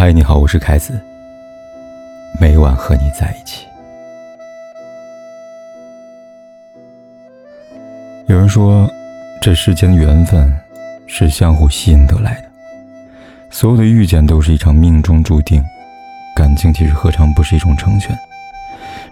[0.00, 0.96] 嗨，你好，我是凯子。
[2.38, 3.66] 每晚和你在一起。
[8.28, 8.88] 有人说，
[9.42, 10.56] 这世间的缘分
[11.08, 12.44] 是相互吸引得来的，
[13.50, 15.60] 所有的遇见都是一场命中注定。
[16.32, 18.16] 感情其实何尝不是一种成全？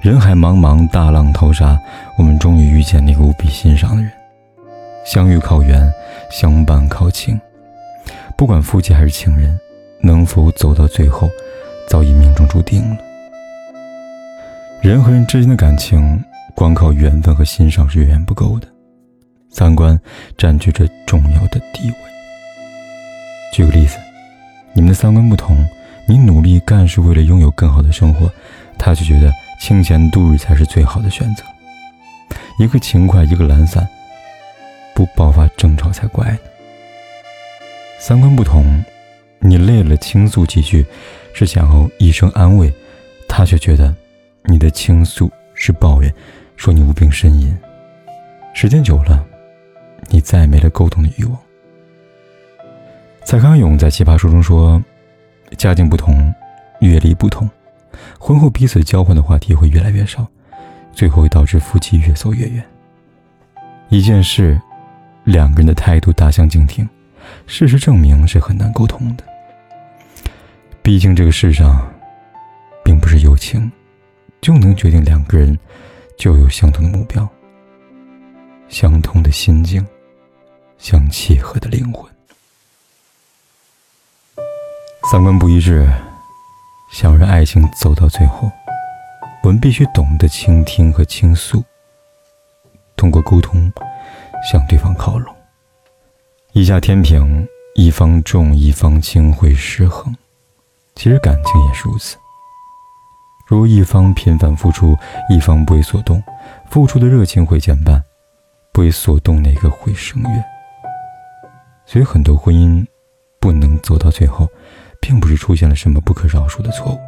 [0.00, 1.76] 人海茫茫，大浪淘沙，
[2.16, 4.12] 我们终于遇见那个无比欣赏的人。
[5.04, 5.92] 相遇靠缘，
[6.30, 7.40] 相伴靠情。
[8.36, 9.58] 不管夫妻还是情人，
[10.00, 11.28] 能否走到最后，
[11.88, 12.96] 早已命中注定了。
[14.80, 16.22] 人和人之间的感情，
[16.54, 18.68] 光靠缘分和欣赏是远远不够的，
[19.50, 19.98] 三观
[20.36, 21.96] 占据着重要的地位。
[23.52, 23.96] 举个例子，
[24.72, 25.66] 你们的三观不同。
[26.08, 28.30] 你努力干是为了拥有更好的生活，
[28.78, 29.28] 他却觉得
[29.60, 31.42] 清闲度日才是最好的选择。
[32.60, 33.84] 一个勤快，一个懒散，
[34.94, 36.38] 不爆发争吵才怪呢。
[37.98, 38.84] 三观不同，
[39.40, 40.84] 你累了倾诉几句，
[41.34, 42.72] 是想要一声安慰，
[43.28, 43.94] 他却觉得
[44.44, 46.12] 你的倾诉是抱怨，
[46.56, 47.56] 说你无病呻吟。
[48.54, 49.24] 时间久了，
[50.08, 51.38] 你再也没了沟通的欲望。
[53.24, 54.82] 蔡康永在《奇葩说》中说。
[55.56, 56.34] 家境不同，
[56.80, 57.48] 阅历不同，
[58.18, 60.26] 婚后彼此交换的话题会越来越少，
[60.92, 62.64] 最后会导致夫妻越走越远。
[63.88, 64.60] 一件事，
[65.22, 66.86] 两个人的态度大相径庭，
[67.46, 69.24] 事实证明是很难沟通的。
[70.82, 71.86] 毕竟这个世上，
[72.84, 73.70] 并不是友情
[74.40, 75.58] 就能决定两个人
[76.16, 77.28] 就有相同的目标、
[78.68, 79.84] 相同的心境、
[80.78, 82.10] 相契合的灵魂。
[85.10, 85.88] 三观不一致，
[86.92, 88.50] 想让爱情走到最后，
[89.42, 91.62] 我们必须懂得倾听和倾诉，
[92.96, 93.72] 通过沟通
[94.50, 95.35] 向对方靠拢。
[96.56, 100.16] 一下天平，一方重一方轻会失衡，
[100.94, 102.16] 其实感情也是如此。
[103.46, 104.96] 如一方频繁付出，
[105.28, 106.20] 一方不为所动，
[106.70, 108.02] 付出的热情会减半，
[108.72, 110.44] 不为所动那个会生怨。
[111.84, 112.82] 所以很多婚姻
[113.38, 114.48] 不能走到最后。
[114.98, 116.98] 并不是出现了什么不可饶恕的错误，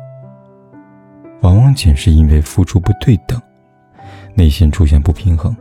[1.40, 3.40] 往往仅是因为付出不对等，
[4.34, 5.56] 内心出现不平衡，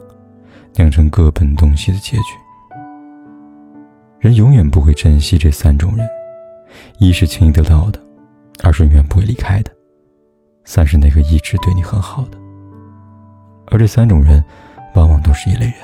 [0.76, 2.47] 酿成各奔东西的结局。
[4.20, 6.08] 人永远不会珍惜这三种人：
[6.98, 8.00] 一是轻易得到的，
[8.64, 9.72] 二是永远不会离开的，
[10.66, 12.38] 三是那个一直对你很好的。
[13.68, 14.44] 而这三种人，
[14.96, 15.76] 往往都是一类人，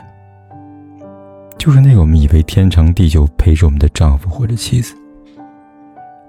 [1.59, 4.95] 就是那个我们以为天长地久陪着我们的丈夫或者妻子。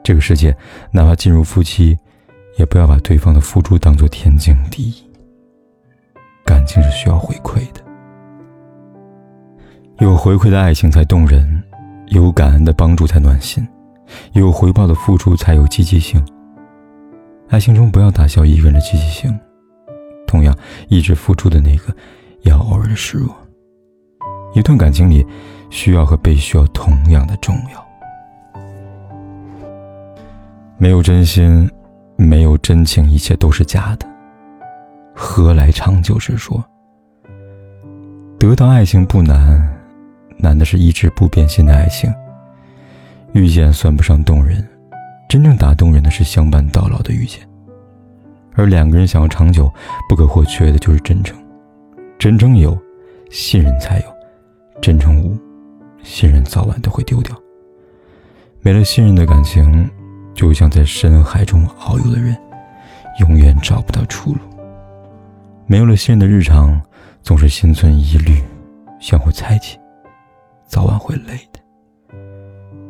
[0.03, 0.55] 这个世界，
[0.91, 1.99] 哪怕进入夫妻，
[2.59, 5.11] 也不要把对方的付出当做天经地义。
[6.45, 7.81] 感情是需要回馈的，
[10.01, 11.64] 有回馈的爱情才动人，
[12.09, 13.67] 有感恩的帮助才暖心，
[14.33, 16.25] 有回报的付出才有积极性。
[17.49, 19.39] 爱情中不要打消一个人的积极性，
[20.27, 20.57] 同样，
[20.89, 21.95] 一直付出的那个，
[22.43, 23.35] 要偶尔的示弱。
[24.55, 25.27] 一段感情里，
[25.71, 27.85] 需要和被需要同样的重要。
[30.79, 31.69] 没有真心，
[32.17, 34.07] 没有真情，一切都是假的。
[35.15, 36.63] 何来长久之说？
[38.39, 39.74] 得到爱情不难，
[40.37, 42.13] 难的是一直不变心的爱情。
[43.33, 44.67] 遇见算不上动人，
[45.29, 47.41] 真正打动人的是相伴到老的遇见。
[48.55, 49.73] 而两个人想要长久，
[50.09, 51.37] 不可或缺的就是真诚。
[52.19, 52.79] 真诚有，
[53.31, 54.07] 信任才有；
[54.81, 55.37] 真诚无，
[56.03, 57.37] 信任早晚都会丢掉。
[58.61, 59.91] 没了信任的感情。
[60.35, 62.37] 就像在深海中遨游的人，
[63.21, 64.39] 永远找不到出路。
[65.69, 66.83] 没有了信任的日常，
[67.23, 68.43] 总是心存疑虑，
[68.99, 69.79] 相互猜忌，
[70.67, 71.61] 早晚会累的。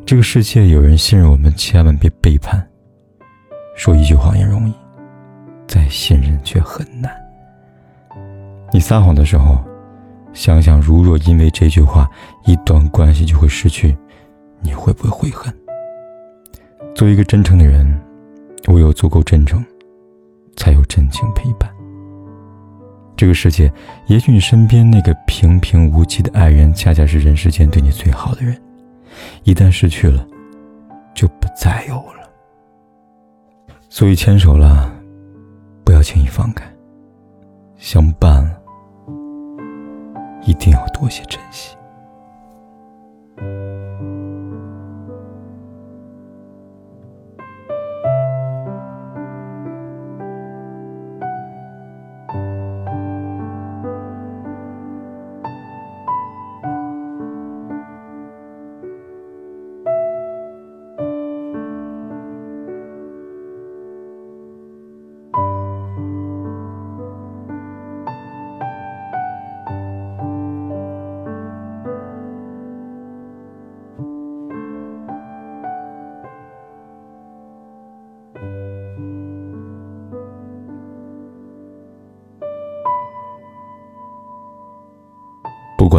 [0.07, 2.67] 这个世界有人信任我们，千万别背叛。
[3.77, 4.75] 说一句谎言容易，
[5.67, 7.13] 再信任却很难。
[8.73, 9.59] 你撒谎的时候，
[10.33, 12.09] 想想，如若因为这句话，
[12.45, 13.97] 一段关系就会失去，
[14.61, 15.53] 你会不会悔恨？
[16.95, 18.01] 做一个真诚的人，
[18.69, 19.65] 唯有足够真诚，
[20.57, 21.69] 才有真情陪伴。
[23.17, 23.73] 这个世界，
[24.07, 28.61] 也许你身边那个平平无奇的爱人，恰恰是人世间对你最好的人。
[29.45, 30.27] 一旦失去了，
[31.15, 32.29] 就不再有了。
[33.89, 34.93] 所以牵手了，
[35.85, 36.65] 不要轻易放开；
[37.79, 38.61] 相伴了，
[40.45, 41.77] 一定要多些珍惜。